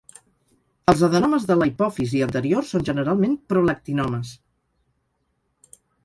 [0.91, 4.31] Els adenomes de la hipòfisi anterior són generalment prolactinomes.